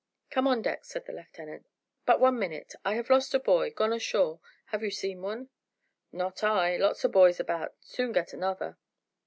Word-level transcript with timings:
"Come 0.31 0.47
on 0.47 0.63
deck," 0.63 0.83
said 0.83 1.05
the 1.05 1.13
lieutenant. 1.13 1.67
"But 2.07 2.19
one 2.19 2.39
minute. 2.39 2.73
I 2.83 2.95
have 2.95 3.11
lost 3.11 3.35
a 3.35 3.39
boy 3.39 3.69
gone 3.69 3.93
ashore. 3.93 4.39
Have 4.71 4.81
you 4.81 4.89
seen 4.89 5.21
one?" 5.21 5.49
"Not 6.11 6.43
I; 6.43 6.75
lots 6.77 7.05
o' 7.05 7.07
boys 7.07 7.39
about, 7.39 7.75
soon 7.81 8.11
get 8.11 8.33
another!" 8.33 8.79